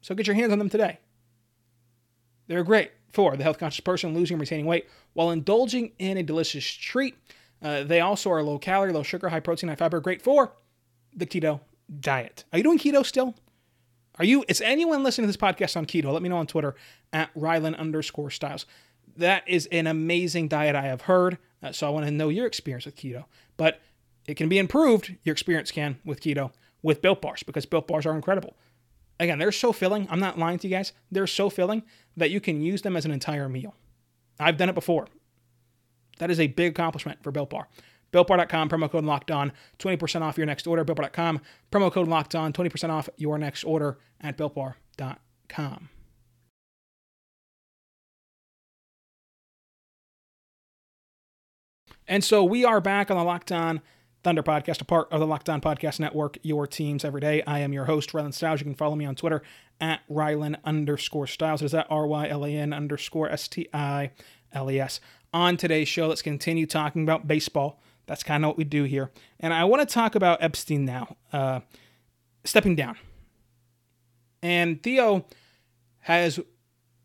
So 0.00 0.14
get 0.14 0.26
your 0.26 0.36
hands 0.36 0.52
on 0.52 0.58
them 0.58 0.70
today. 0.70 0.98
They're 2.46 2.64
great 2.64 2.92
for 3.12 3.36
the 3.36 3.44
health 3.44 3.58
conscious 3.58 3.80
person 3.80 4.14
losing 4.14 4.34
and 4.34 4.40
retaining 4.40 4.66
weight 4.66 4.88
while 5.12 5.30
indulging 5.30 5.92
in 5.98 6.16
a 6.16 6.22
delicious 6.22 6.64
treat. 6.64 7.16
Uh, 7.60 7.82
they 7.82 8.00
also 8.00 8.30
are 8.30 8.42
low 8.42 8.58
calorie, 8.58 8.92
low 8.92 9.02
sugar, 9.02 9.28
high 9.28 9.40
protein, 9.40 9.68
high 9.68 9.76
fiber, 9.76 10.00
great 10.00 10.22
for 10.22 10.52
the 11.14 11.26
keto 11.26 11.60
diet. 12.00 12.44
Are 12.52 12.58
you 12.58 12.64
doing 12.64 12.78
keto 12.78 13.04
still? 13.04 13.34
Are 14.18 14.24
you? 14.24 14.44
Is 14.48 14.60
anyone 14.60 15.02
listening 15.02 15.24
to 15.24 15.28
this 15.28 15.36
podcast 15.36 15.76
on 15.76 15.86
keto? 15.86 16.12
Let 16.12 16.22
me 16.22 16.28
know 16.28 16.38
on 16.38 16.46
Twitter 16.46 16.74
at 17.12 17.32
Rylan 17.34 17.78
underscore 17.78 18.30
Stiles. 18.30 18.66
That 19.16 19.48
is 19.48 19.66
an 19.66 19.86
amazing 19.86 20.48
diet 20.48 20.74
I 20.74 20.82
have 20.82 21.02
heard. 21.02 21.38
Uh, 21.62 21.72
so 21.72 21.86
I 21.86 21.90
want 21.90 22.06
to 22.06 22.10
know 22.10 22.28
your 22.28 22.46
experience 22.46 22.86
with 22.86 22.96
keto. 22.96 23.24
But 23.56 23.80
it 24.26 24.34
can 24.34 24.48
be 24.48 24.58
improved. 24.58 25.16
Your 25.24 25.32
experience 25.32 25.70
can 25.70 25.98
with 26.04 26.20
keto 26.20 26.52
with 26.82 27.02
Built 27.02 27.22
Bars 27.22 27.42
because 27.42 27.66
Built 27.66 27.86
Bars 27.86 28.06
are 28.06 28.14
incredible. 28.14 28.56
Again, 29.20 29.38
they're 29.38 29.50
so 29.50 29.72
filling. 29.72 30.06
I'm 30.10 30.20
not 30.20 30.38
lying 30.38 30.58
to 30.60 30.68
you 30.68 30.76
guys. 30.76 30.92
They're 31.10 31.26
so 31.26 31.50
filling 31.50 31.82
that 32.16 32.30
you 32.30 32.40
can 32.40 32.60
use 32.60 32.82
them 32.82 32.96
as 32.96 33.04
an 33.04 33.10
entire 33.10 33.48
meal. 33.48 33.74
I've 34.38 34.56
done 34.56 34.68
it 34.68 34.74
before. 34.74 35.08
That 36.18 36.30
is 36.30 36.38
a 36.38 36.46
big 36.46 36.72
accomplishment 36.72 37.22
for 37.22 37.32
Built 37.32 37.50
Bar. 37.50 37.68
BuiltBar.com, 38.12 38.68
promo 38.68 38.90
code 38.90 39.04
locked 39.04 39.30
on, 39.30 39.52
20% 39.78 40.22
off 40.22 40.36
your 40.36 40.46
next 40.46 40.66
order. 40.66 40.84
BuiltBar.com, 40.84 41.40
promo 41.70 41.92
code 41.92 42.08
locked 42.08 42.34
on, 42.34 42.52
20% 42.52 42.90
off 42.90 43.08
your 43.16 43.38
next 43.38 43.64
order 43.64 43.98
at 44.20 44.36
BuiltBar.com. 44.36 45.88
And 52.10 52.24
so 52.24 52.42
we 52.42 52.64
are 52.64 52.80
back 52.80 53.10
on 53.10 53.18
the 53.18 53.22
Locked 53.22 53.52
On 53.52 53.82
Thunder 54.24 54.42
Podcast, 54.42 54.80
a 54.80 54.86
part 54.86 55.12
of 55.12 55.20
the 55.20 55.26
Locked 55.26 55.50
On 55.50 55.60
Podcast 55.60 56.00
Network, 56.00 56.38
your 56.42 56.66
teams 56.66 57.04
every 57.04 57.20
day. 57.20 57.42
I 57.46 57.58
am 57.58 57.74
your 57.74 57.84
host, 57.84 58.12
Rylan 58.12 58.32
Stiles. 58.32 58.60
You 58.60 58.64
can 58.64 58.74
follow 58.74 58.96
me 58.96 59.04
on 59.04 59.14
Twitter 59.14 59.42
at 59.78 60.00
Rylan 60.10 60.56
underscore 60.64 61.26
Stiles. 61.26 61.60
Is 61.60 61.74
at 61.74 61.86
R 61.90 62.06
Y 62.06 62.26
L 62.28 62.46
A 62.46 62.48
N 62.48 62.72
underscore 62.72 63.28
S 63.28 63.46
T 63.46 63.68
I 63.74 64.10
L 64.52 64.70
E 64.70 64.80
S. 64.80 65.00
On 65.34 65.58
today's 65.58 65.86
show, 65.86 66.08
let's 66.08 66.22
continue 66.22 66.66
talking 66.66 67.02
about 67.02 67.28
baseball. 67.28 67.78
That's 68.08 68.24
kind 68.24 68.44
of 68.44 68.48
what 68.48 68.56
we 68.56 68.64
do 68.64 68.84
here. 68.84 69.12
And 69.38 69.52
I 69.52 69.64
want 69.64 69.86
to 69.86 69.94
talk 69.94 70.14
about 70.14 70.42
Epstein 70.42 70.86
now, 70.86 71.16
uh, 71.32 71.60
stepping 72.42 72.74
down. 72.74 72.96
And 74.42 74.82
Theo 74.82 75.26
has 76.00 76.40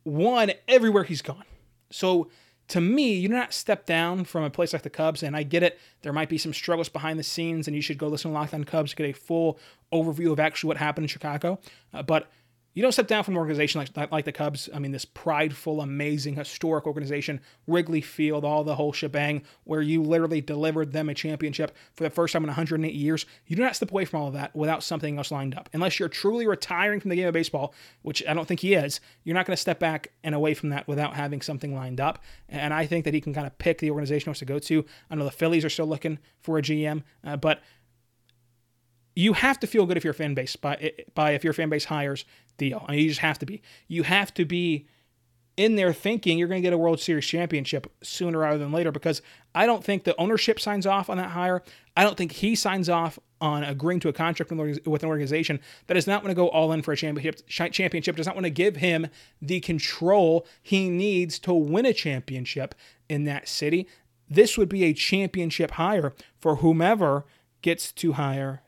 won 0.05 0.51
everywhere 0.67 1.03
he's 1.03 1.21
gone. 1.21 1.43
So 1.91 2.29
to 2.69 2.79
me, 2.79 3.15
you 3.15 3.27
do 3.27 3.33
not 3.33 3.53
step 3.53 3.85
down 3.85 4.23
from 4.23 4.43
a 4.43 4.49
place 4.49 4.71
like 4.71 4.83
the 4.83 4.89
Cubs, 4.89 5.23
and 5.23 5.35
I 5.35 5.43
get 5.43 5.61
it. 5.61 5.77
There 6.03 6.13
might 6.13 6.29
be 6.29 6.37
some 6.37 6.53
struggles 6.53 6.87
behind 6.87 7.19
the 7.19 7.23
scenes, 7.23 7.67
and 7.67 7.75
you 7.75 7.81
should 7.81 7.97
go 7.97 8.07
listen 8.07 8.31
to 8.31 8.35
Locked 8.35 8.53
On 8.53 8.63
Cubs 8.63 8.91
to 8.91 8.95
get 8.95 9.09
a 9.09 9.13
full 9.13 9.59
overview 9.91 10.31
of 10.31 10.39
actually 10.39 10.69
what 10.69 10.77
happened 10.77 11.03
in 11.03 11.09
Chicago. 11.09 11.59
Uh, 11.93 12.01
but 12.01 12.31
you 12.73 12.81
don't 12.81 12.91
step 12.91 13.07
down 13.07 13.23
from 13.23 13.35
an 13.35 13.37
organization 13.37 13.85
like, 13.95 14.11
like 14.11 14.25
the 14.25 14.31
Cubs. 14.31 14.67
I 14.73 14.79
mean, 14.79 14.91
this 14.91 15.05
prideful, 15.05 15.81
amazing, 15.81 16.35
historic 16.35 16.87
organization, 16.87 17.39
Wrigley 17.67 18.01
Field, 18.01 18.43
all 18.43 18.63
the 18.63 18.75
whole 18.75 18.91
shebang, 18.91 19.43
where 19.63 19.81
you 19.81 20.01
literally 20.01 20.41
delivered 20.41 20.91
them 20.91 21.07
a 21.09 21.13
championship 21.13 21.75
for 21.93 22.03
the 22.03 22.09
first 22.09 22.33
time 22.33 22.43
in 22.43 22.47
108 22.47 22.93
years. 22.93 23.25
You 23.45 23.55
do 23.55 23.61
not 23.61 23.75
step 23.75 23.91
away 23.91 24.05
from 24.05 24.21
all 24.21 24.27
of 24.27 24.33
that 24.33 24.55
without 24.55 24.83
something 24.83 25.17
else 25.17 25.31
lined 25.31 25.55
up. 25.55 25.69
Unless 25.73 25.99
you're 25.99 26.09
truly 26.09 26.47
retiring 26.47 26.99
from 26.99 27.09
the 27.09 27.15
game 27.15 27.27
of 27.27 27.33
baseball, 27.33 27.73
which 28.01 28.23
I 28.27 28.33
don't 28.33 28.47
think 28.47 28.61
he 28.61 28.73
is, 28.73 28.99
you're 29.23 29.35
not 29.35 29.45
going 29.45 29.55
to 29.55 29.61
step 29.61 29.79
back 29.79 30.09
and 30.23 30.33
away 30.33 30.55
from 30.55 30.69
that 30.69 30.87
without 30.87 31.15
having 31.15 31.41
something 31.41 31.75
lined 31.75 32.01
up. 32.01 32.23
And 32.49 32.73
I 32.73 32.87
think 32.87 33.05
that 33.05 33.13
he 33.13 33.21
can 33.21 33.33
kind 33.33 33.45
of 33.45 33.57
pick 33.59 33.79
the 33.79 33.91
organization 33.91 34.25
he 34.25 34.29
wants 34.29 34.39
to 34.39 34.45
go 34.45 34.59
to. 34.59 34.85
I 35.11 35.15
know 35.15 35.25
the 35.25 35.31
Phillies 35.31 35.63
are 35.63 35.69
still 35.69 35.85
looking 35.85 36.17
for 36.41 36.57
a 36.57 36.61
GM, 36.61 37.03
uh, 37.23 37.37
but 37.37 37.61
you 39.15 39.33
have 39.33 39.59
to 39.59 39.67
feel 39.67 39.85
good 39.85 39.97
if 39.97 40.03
your 40.03 40.13
fan 40.13 40.33
base 40.33 40.55
by 40.55 40.75
eh, 40.75 40.91
by 41.13 41.31
if 41.31 41.43
your 41.43 41.53
fan 41.53 41.69
base 41.69 41.85
hires 41.85 42.25
Theo. 42.57 42.85
I 42.87 42.91
mean, 42.91 43.01
you 43.01 43.09
just 43.09 43.21
have 43.21 43.39
to 43.39 43.45
be. 43.45 43.61
You 43.87 44.03
have 44.03 44.33
to 44.35 44.45
be 44.45 44.87
in 45.55 45.75
there 45.75 45.93
thinking 45.93 46.37
you're 46.37 46.47
going 46.47 46.61
to 46.61 46.65
get 46.65 46.73
a 46.73 46.77
World 46.77 46.99
Series 46.99 47.25
championship 47.25 47.91
sooner 48.01 48.39
rather 48.39 48.57
than 48.57 48.71
later 48.71 48.91
because 48.91 49.21
I 49.53 49.65
don't 49.65 49.83
think 49.83 50.03
the 50.03 50.19
ownership 50.19 50.59
signs 50.59 50.87
off 50.87 51.09
on 51.09 51.17
that 51.17 51.31
hire. 51.31 51.61
I 51.95 52.03
don't 52.03 52.17
think 52.17 52.31
he 52.31 52.55
signs 52.55 52.89
off 52.89 53.19
on 53.39 53.63
agreeing 53.63 53.99
to 53.99 54.09
a 54.09 54.13
contract 54.13 54.51
with 54.51 55.03
an 55.03 55.09
organization 55.09 55.59
that 55.87 55.97
is 55.97 56.07
not 56.07 56.23
going 56.23 56.33
to 56.33 56.35
go 56.35 56.47
all 56.47 56.71
in 56.71 56.81
for 56.81 56.93
a 56.93 56.97
championship. 56.97 57.45
Championship 57.47 58.15
does 58.15 58.25
not 58.25 58.35
want 58.35 58.45
to 58.45 58.49
give 58.49 58.77
him 58.77 59.07
the 59.41 59.59
control 59.59 60.47
he 60.61 60.89
needs 60.89 61.37
to 61.39 61.53
win 61.53 61.85
a 61.85 61.93
championship 61.93 62.73
in 63.09 63.25
that 63.25 63.47
city. 63.47 63.87
This 64.29 64.57
would 64.57 64.69
be 64.69 64.85
a 64.85 64.93
championship 64.93 65.71
hire 65.71 66.13
for 66.39 66.57
whomever 66.57 67.25
gets 67.61 67.91
to 67.91 68.13
hire. 68.13 68.61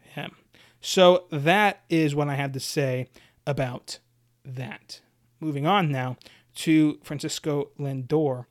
So 0.86 1.25
that 1.32 1.82
is 1.89 2.13
what 2.13 2.30
I 2.30 2.36
have 2.36 2.51
to 2.51 2.60
say 2.60 3.08
about 3.48 3.98
that. 4.46 5.01
Moving 5.39 5.65
on 5.65 5.92
now 5.92 6.18
to 6.58 7.00
Francisco 7.04 7.72
Lindor. 7.80 8.46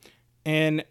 And 0.44 0.84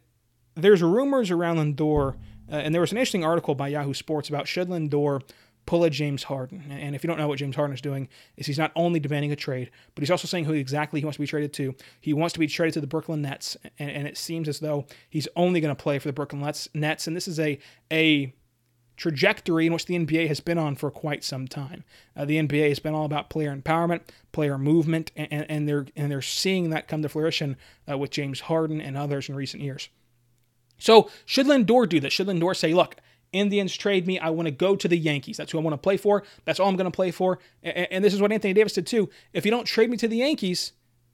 there's 0.55 0.81
rumors 0.81 1.31
around 1.31 1.57
Lindor, 1.57 2.15
uh, 2.49 2.55
and 2.55 2.73
there 2.73 2.79
was 2.79 2.93
an 2.93 2.97
interesting 2.97 3.25
article 3.25 3.55
by 3.55 3.67
Yahoo 3.67 3.93
Sports 3.93 4.29
about 4.29 4.47
should 4.47 4.69
Lindor 4.69 5.21
pull 5.65 5.83
a 5.83 5.89
James 5.89 6.23
Harden. 6.23 6.63
And 6.71 6.95
if 6.95 7.03
you 7.03 7.09
don't 7.09 7.17
know 7.17 7.27
what 7.27 7.39
James 7.39 7.57
Harden 7.57 7.73
is 7.73 7.81
doing, 7.81 8.07
is 8.37 8.47
he's 8.47 8.57
not 8.57 8.71
only 8.77 9.01
demanding 9.01 9.33
a 9.33 9.35
trade, 9.35 9.69
but 9.95 10.01
he's 10.01 10.11
also 10.11 10.29
saying 10.29 10.45
who 10.45 10.53
exactly 10.53 11.01
he 11.01 11.05
wants 11.05 11.17
to 11.17 11.21
be 11.21 11.27
traded 11.27 11.51
to. 11.53 11.75
He 11.99 12.13
wants 12.13 12.31
to 12.33 12.39
be 12.39 12.47
traded 12.47 12.75
to 12.75 12.81
the 12.81 12.87
Brooklyn 12.87 13.21
Nets, 13.21 13.57
and, 13.79 13.89
and 13.89 14.07
it 14.07 14.17
seems 14.17 14.47
as 14.47 14.59
though 14.59 14.85
he's 15.09 15.27
only 15.35 15.59
going 15.59 15.75
to 15.75 15.83
play 15.83 15.99
for 15.99 16.07
the 16.07 16.13
Brooklyn 16.13 16.41
Nets. 16.41 16.69
Nets, 16.73 17.05
and 17.05 17.17
this 17.17 17.27
is 17.27 17.37
a 17.37 17.59
a 17.91 18.33
trajectory 19.03 19.65
in 19.65 19.73
which 19.73 19.85
the 19.85 19.99
NBA 19.99 20.29
has 20.29 20.39
been 20.39 20.57
on 20.57 20.77
for 20.77 20.89
quite 20.89 21.25
some 21.25 21.45
time. 21.45 21.83
Uh, 22.15 22.23
the 22.23 22.37
NBA 22.37 22.69
has 22.69 22.79
been 22.79 22.95
all 22.95 23.03
about 23.03 23.29
player 23.29 23.53
empowerment, 23.53 23.99
player 24.31 24.57
movement, 24.57 25.11
and, 25.17 25.45
and 25.51 25.67
they're 25.67 25.85
and 25.97 26.09
they're 26.09 26.21
seeing 26.21 26.69
that 26.69 26.87
come 26.87 27.01
to 27.01 27.09
fruition 27.09 27.57
uh, 27.91 27.97
with 27.97 28.11
James 28.11 28.39
Harden 28.39 28.79
and 28.79 28.95
others 28.95 29.27
in 29.27 29.35
recent 29.35 29.61
years. 29.61 29.89
So 30.77 31.09
should 31.25 31.47
Lindor 31.47 31.89
do 31.89 31.99
this? 31.99 32.13
Should 32.13 32.27
Lindor 32.27 32.55
say, 32.55 32.73
"Look, 32.73 32.95
Indians 33.33 33.75
trade 33.75 34.07
me. 34.07 34.19
I 34.19 34.29
want 34.29 34.45
to 34.45 34.51
go 34.51 34.77
to 34.77 34.87
the 34.87 34.97
Yankees. 34.97 35.35
That's 35.35 35.51
who 35.51 35.59
I 35.59 35.61
want 35.61 35.73
to 35.73 35.77
play 35.77 35.97
for. 35.97 36.23
That's 36.45 36.61
all 36.61 36.69
I'm 36.69 36.77
going 36.77 36.89
to 36.89 36.95
play 36.95 37.11
for. 37.11 37.39
And, 37.61 37.87
and, 37.91 38.05
this 38.05 38.13
is 38.13 38.21
what 38.21 38.31
Anthony 38.31 38.53
Davis 38.53 38.71
did 38.71 38.87
too. 38.87 39.09
If 39.33 39.43
you 39.43 39.51
don't 39.51 39.65
trade 39.65 39.89
me 39.89 39.97
to 39.97 40.07
the 40.07 40.17
Yankees, 40.17 40.71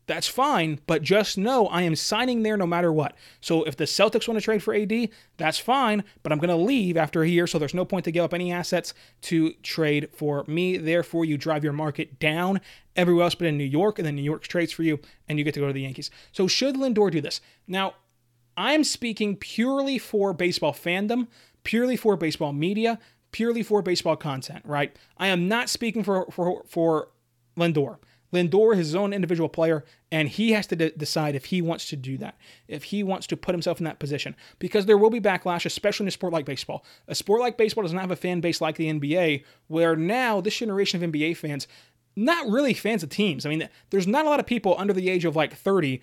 that's 0.10 0.28
fine, 0.28 0.80
but 0.88 1.02
just 1.02 1.38
know 1.38 1.68
I 1.68 1.84
am 1.84 1.96
signing 1.96 2.44
there 2.44 2.58
no 2.58 2.68
matter 2.68 2.92
what. 2.92 3.16
So 3.40 3.64
if 3.64 3.78
the 3.78 3.86
Celtics 3.86 4.28
want 4.28 4.38
to 4.38 4.44
trade 4.44 4.62
for 4.62 4.74
AD, 4.74 5.10
that's 5.38 5.58
fine, 5.58 6.04
but 6.22 6.32
I'm 6.32 6.40
going 6.40 6.50
to 6.50 6.56
leave 6.56 6.98
after 6.98 7.22
a 7.22 7.28
year, 7.28 7.48
so 7.48 7.58
there's 7.58 7.74
no 7.74 7.86
point 7.86 8.06
to 8.06 8.12
give 8.12 8.24
up 8.24 8.34
any 8.34 8.52
assets 8.52 8.94
to 9.22 9.54
trade 9.64 10.10
for 10.14 10.44
me. 10.48 10.78
Therefore, 10.78 11.24
you 11.24 11.38
drive 11.38 11.64
your 11.64 11.74
market 11.74 12.20
down 12.20 12.60
everywhere 12.96 13.24
else 13.24 13.36
but 13.36 13.48
in 13.48 13.58
New 13.58 13.64
York, 13.64 14.00
and 14.00 14.06
then 14.06 14.16
New 14.16 14.22
York 14.22 14.44
trades 14.44 14.74
for 14.74 14.84
you, 14.84 15.00
and 15.28 15.38
you 15.38 15.46
get 15.46 15.54
to 15.54 15.60
go 15.62 15.68
to 15.68 15.74
the 15.74 15.82
Yankees. 15.82 16.12
So 16.32 16.48
should 16.48 16.76
Lindor 16.76 17.12
do 17.12 17.22
this? 17.22 17.40
Now, 17.68 17.94
I'm 18.58 18.84
speaking 18.84 19.38
purely 19.38 19.98
for 19.98 20.34
baseball 20.34 20.74
fandom 20.74 21.28
purely 21.64 21.96
for 21.96 22.16
baseball 22.16 22.54
media, 22.54 23.00
purely 23.32 23.64
for 23.64 23.82
baseball 23.82 24.16
content, 24.16 24.64
right? 24.66 24.96
I 25.18 25.28
am 25.28 25.48
not 25.48 25.70
speaking 25.70 26.04
for 26.04 26.26
for 26.32 26.64
for 26.68 27.10
Lindor. 27.58 27.98
Lindor 28.34 28.74
is 28.74 28.80
his 28.80 28.96
own 28.96 29.14
individual 29.14 29.50
player, 29.50 29.84
and 30.12 30.30
he 30.30 30.52
has 30.52 30.68
to 30.68 30.76
de- 30.76 30.92
decide 30.92 31.36
if 31.36 31.46
he 31.46 31.62
wants 31.62 31.88
to 31.90 31.96
do 31.96 32.18
that, 32.18 32.38
if 32.68 32.86
he 32.86 33.04
wants 33.04 33.28
to 33.28 33.38
put 33.38 33.54
himself 33.54 33.80
in 33.80 33.86
that 33.86 34.00
position, 34.00 34.36
because 34.60 34.86
there 34.86 34.98
will 34.98 35.10
be 35.10 35.22
backlash, 35.22 35.66
especially 35.66 36.06
in 36.06 36.10
a 36.10 36.12
sport 36.12 36.34
like 36.34 36.46
baseball. 36.46 36.86
A 37.08 37.16
sport 37.16 37.42
like 37.42 37.58
baseball 37.58 37.84
does 37.84 37.94
not 37.94 38.02
have 38.02 38.12
a 38.12 38.16
fan 38.16 38.42
base 38.42 38.62
like 38.62 38.76
the 38.76 38.92
NBA, 38.92 39.44
where 39.68 39.96
now 39.96 40.42
this 40.42 40.58
generation 40.58 41.04
of 41.04 41.12
NBA 41.12 41.38
fans, 41.38 41.68
not 42.16 42.48
really 42.50 42.74
fans 42.74 43.04
of 43.04 43.10
teams. 43.10 43.46
I 43.46 43.50
mean, 43.50 43.70
there's 43.90 44.08
not 44.08 44.26
a 44.26 44.30
lot 44.30 44.40
of 44.40 44.46
people 44.46 44.76
under 44.78 44.94
the 44.94 45.10
age 45.10 45.26
of 45.26 45.36
like 45.36 45.54
30 45.54 46.02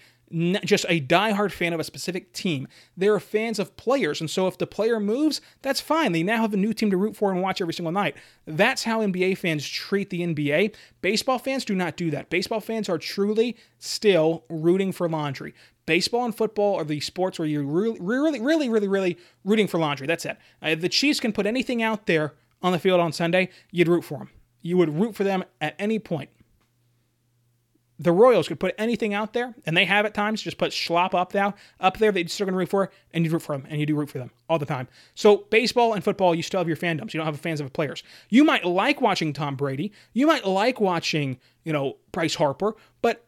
just 0.64 0.84
a 0.88 1.00
diehard 1.00 1.52
fan 1.52 1.72
of 1.72 1.80
a 1.80 1.84
specific 1.84 2.32
team. 2.32 2.66
They're 2.96 3.20
fans 3.20 3.58
of 3.58 3.76
players, 3.76 4.20
and 4.20 4.28
so 4.28 4.46
if 4.46 4.58
the 4.58 4.66
player 4.66 4.98
moves, 4.98 5.40
that's 5.62 5.80
fine. 5.80 6.12
They 6.12 6.22
now 6.22 6.40
have 6.40 6.52
a 6.52 6.56
new 6.56 6.72
team 6.72 6.90
to 6.90 6.96
root 6.96 7.16
for 7.16 7.30
and 7.30 7.42
watch 7.42 7.60
every 7.60 7.74
single 7.74 7.92
night. 7.92 8.16
That's 8.44 8.84
how 8.84 9.00
NBA 9.00 9.38
fans 9.38 9.66
treat 9.68 10.10
the 10.10 10.22
NBA. 10.22 10.74
Baseball 11.00 11.38
fans 11.38 11.64
do 11.64 11.74
not 11.74 11.96
do 11.96 12.10
that. 12.10 12.30
Baseball 12.30 12.60
fans 12.60 12.88
are 12.88 12.98
truly 12.98 13.56
still 13.78 14.44
rooting 14.48 14.92
for 14.92 15.08
laundry. 15.08 15.54
Baseball 15.86 16.24
and 16.24 16.34
football 16.34 16.74
are 16.74 16.84
the 16.84 16.98
sports 16.98 17.38
where 17.38 17.46
you're 17.46 17.62
really, 17.62 18.00
really, 18.00 18.40
really, 18.40 18.68
really, 18.68 18.88
really 18.88 19.18
rooting 19.44 19.68
for 19.68 19.78
laundry. 19.78 20.08
That's 20.08 20.24
it. 20.24 20.36
Uh, 20.60 20.74
the 20.74 20.88
Chiefs 20.88 21.20
can 21.20 21.32
put 21.32 21.46
anything 21.46 21.82
out 21.82 22.06
there 22.06 22.34
on 22.62 22.72
the 22.72 22.78
field 22.80 23.00
on 23.00 23.12
Sunday, 23.12 23.48
you'd 23.70 23.86
root 23.86 24.02
for 24.02 24.18
them. 24.18 24.30
You 24.66 24.76
would 24.76 24.98
root 24.98 25.14
for 25.14 25.24
them 25.24 25.44
at 25.60 25.74
any 25.78 25.98
point 25.98 26.30
the 27.98 28.12
Royals 28.12 28.48
could 28.48 28.60
put 28.60 28.74
anything 28.76 29.14
out 29.14 29.32
there, 29.32 29.54
and 29.64 29.76
they 29.76 29.84
have 29.86 30.04
at 30.04 30.14
times 30.14 30.42
just 30.42 30.58
put 30.58 30.72
schlop 30.72 31.14
up 31.14 31.32
there, 31.32 31.54
up 31.80 31.96
there 31.96 32.12
that 32.12 32.20
you're 32.20 32.28
still 32.28 32.46
going 32.46 32.52
to 32.52 32.58
root 32.58 32.68
for, 32.68 32.90
and 33.12 33.24
you 33.24 33.30
root 33.30 33.42
for 33.42 33.56
them, 33.56 33.66
and 33.70 33.80
you 33.80 33.86
do 33.86 33.94
root 33.94 34.10
for 34.10 34.18
them 34.18 34.30
all 34.48 34.58
the 34.58 34.66
time. 34.66 34.88
So 35.14 35.38
baseball 35.50 35.94
and 35.94 36.04
football, 36.04 36.34
you 36.34 36.42
still 36.42 36.60
have 36.60 36.68
your 36.68 36.76
fandoms. 36.76 37.14
You 37.14 37.18
don't 37.18 37.26
have 37.26 37.40
fans 37.40 37.60
of 37.60 37.72
players. 37.72 38.02
You 38.28 38.44
might 38.44 38.64
like 38.64 39.00
watching 39.00 39.32
Tom 39.32 39.56
Brady. 39.56 39.92
You 40.12 40.26
might 40.26 40.44
like 40.44 40.80
watching, 40.80 41.38
you 41.64 41.72
know, 41.72 41.96
Bryce 42.12 42.34
Harper, 42.34 42.76
but 43.00 43.24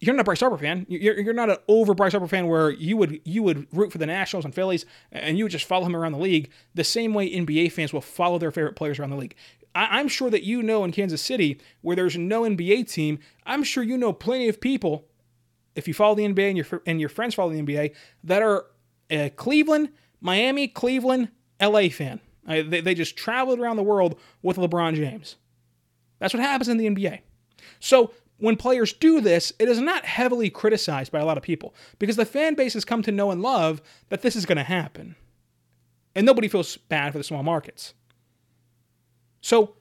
you're 0.00 0.14
not 0.14 0.22
a 0.22 0.24
Bryce 0.24 0.40
Harper 0.40 0.58
fan. 0.58 0.86
You're, 0.88 1.18
you're 1.20 1.34
not 1.34 1.50
an 1.50 1.58
over 1.68 1.94
Bryce 1.94 2.12
Harper 2.12 2.26
fan 2.28 2.48
where 2.48 2.70
you 2.70 2.96
would 2.96 3.20
you 3.24 3.42
would 3.44 3.66
root 3.72 3.92
for 3.92 3.98
the 3.98 4.06
Nationals 4.06 4.44
and 4.44 4.52
Phillies 4.52 4.84
and 5.12 5.38
you 5.38 5.44
would 5.44 5.52
just 5.52 5.64
follow 5.64 5.86
him 5.86 5.94
around 5.94 6.12
the 6.12 6.18
league 6.18 6.50
the 6.74 6.82
same 6.82 7.14
way 7.14 7.30
NBA 7.30 7.70
fans 7.70 7.92
will 7.92 8.00
follow 8.00 8.36
their 8.38 8.50
favorite 8.50 8.74
players 8.74 8.98
around 8.98 9.10
the 9.10 9.16
league. 9.16 9.36
I, 9.74 10.00
am 10.00 10.08
sure 10.08 10.30
that 10.30 10.42
you 10.42 10.62
know 10.62 10.84
in 10.84 10.92
Kansas 10.92 11.22
City, 11.22 11.60
where 11.80 11.96
there's 11.96 12.16
no 12.16 12.42
NBA 12.42 12.90
team, 12.90 13.18
I'm 13.46 13.62
sure 13.62 13.82
you 13.82 13.96
know 13.96 14.12
plenty 14.12 14.48
of 14.48 14.60
people, 14.60 15.06
if 15.74 15.88
you 15.88 15.94
follow 15.94 16.14
the 16.14 16.24
NBA 16.24 16.48
and 16.48 16.56
your 16.56 16.82
and 16.86 17.00
your 17.00 17.08
friends 17.08 17.34
follow 17.34 17.52
the 17.52 17.62
NBA, 17.62 17.94
that 18.24 18.42
are 18.42 18.66
a 19.10 19.30
Cleveland, 19.30 19.90
Miami, 20.20 20.68
Cleveland, 20.68 21.28
LA 21.60 21.88
fan. 21.88 22.20
they, 22.46 22.62
they 22.62 22.94
just 22.94 23.16
traveled 23.16 23.60
around 23.60 23.76
the 23.76 23.82
world 23.82 24.18
with 24.42 24.56
LeBron 24.56 24.94
James. 24.94 25.36
That's 26.18 26.34
what 26.34 26.42
happens 26.42 26.68
in 26.68 26.76
the 26.76 26.86
NBA. 26.86 27.20
So 27.80 28.12
when 28.38 28.56
players 28.56 28.92
do 28.92 29.20
this, 29.20 29.52
it 29.58 29.68
is 29.68 29.80
not 29.80 30.04
heavily 30.04 30.50
criticized 30.50 31.12
by 31.12 31.20
a 31.20 31.24
lot 31.24 31.36
of 31.36 31.42
people 31.42 31.74
because 31.98 32.16
the 32.16 32.24
fan 32.24 32.54
base 32.54 32.74
has 32.74 32.84
come 32.84 33.02
to 33.02 33.12
know 33.12 33.30
and 33.30 33.40
love 33.40 33.80
that 34.08 34.22
this 34.22 34.34
is 34.34 34.46
going 34.46 34.58
to 34.58 34.64
happen. 34.64 35.14
And 36.14 36.26
nobody 36.26 36.48
feels 36.48 36.76
bad 36.76 37.12
for 37.12 37.18
the 37.18 37.24
small 37.24 37.42
markets. 37.42 37.94
So, 39.42 39.74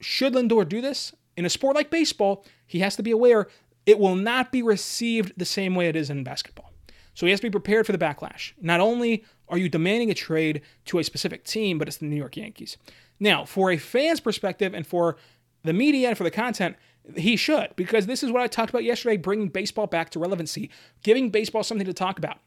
should 0.00 0.34
Lindor 0.34 0.68
do 0.68 0.80
this? 0.80 1.14
In 1.36 1.44
a 1.44 1.50
sport 1.50 1.76
like 1.76 1.90
baseball, 1.90 2.44
he 2.66 2.80
has 2.80 2.96
to 2.96 3.02
be 3.02 3.12
aware 3.12 3.46
it 3.86 3.98
will 3.98 4.16
not 4.16 4.50
be 4.50 4.62
received 4.62 5.32
the 5.36 5.44
same 5.44 5.74
way 5.74 5.88
it 5.88 5.96
is 5.96 6.10
in 6.10 6.24
basketball. 6.24 6.72
So 7.14 7.26
he 7.26 7.30
has 7.30 7.40
to 7.40 7.46
be 7.46 7.50
prepared 7.50 7.86
for 7.86 7.92
the 7.92 7.98
backlash. 7.98 8.52
Not 8.60 8.80
only 8.80 9.24
are 9.48 9.58
you 9.58 9.68
demanding 9.68 10.10
a 10.10 10.14
trade 10.14 10.62
to 10.86 10.98
a 10.98 11.04
specific 11.04 11.44
team, 11.44 11.78
but 11.78 11.88
it's 11.88 11.96
the 11.96 12.06
New 12.06 12.16
York 12.16 12.36
Yankees. 12.36 12.76
Now, 13.18 13.44
for 13.44 13.70
a 13.70 13.76
fan's 13.76 14.20
perspective 14.20 14.74
and 14.74 14.86
for 14.86 15.16
the 15.64 15.72
media 15.72 16.08
and 16.08 16.18
for 16.18 16.24
the 16.24 16.30
content, 16.30 16.76
he 17.16 17.36
should, 17.36 17.74
because 17.76 18.06
this 18.06 18.22
is 18.22 18.30
what 18.30 18.42
I 18.42 18.46
talked 18.46 18.70
about 18.70 18.84
yesterday 18.84 19.16
bringing 19.16 19.48
baseball 19.48 19.86
back 19.86 20.10
to 20.10 20.18
relevancy, 20.18 20.70
giving 21.02 21.30
baseball 21.30 21.62
something 21.62 21.86
to 21.86 21.94
talk 21.94 22.18
about. 22.18 22.38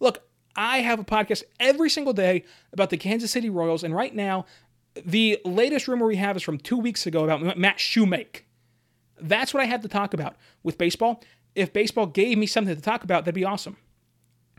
Look, 0.00 0.28
I 0.56 0.78
have 0.78 0.98
a 0.98 1.04
podcast 1.04 1.44
every 1.60 1.90
single 1.90 2.12
day 2.12 2.44
about 2.72 2.90
the 2.90 2.96
Kansas 2.96 3.30
City 3.30 3.50
Royals, 3.50 3.84
and 3.84 3.94
right 3.94 4.14
now 4.14 4.46
the 5.04 5.40
latest 5.44 5.88
rumor 5.88 6.06
we 6.06 6.16
have 6.16 6.36
is 6.36 6.42
from 6.42 6.58
two 6.58 6.78
weeks 6.78 7.06
ago 7.06 7.24
about 7.24 7.58
Matt 7.58 7.78
Shewmake. 7.78 8.42
That's 9.20 9.54
what 9.54 9.62
I 9.62 9.66
had 9.66 9.82
to 9.82 9.88
talk 9.88 10.14
about 10.14 10.36
with 10.62 10.78
baseball. 10.78 11.22
If 11.54 11.72
baseball 11.72 12.06
gave 12.06 12.38
me 12.38 12.46
something 12.46 12.74
to 12.74 12.82
talk 12.82 13.02
about, 13.02 13.24
that'd 13.24 13.34
be 13.34 13.44
awesome. 13.44 13.76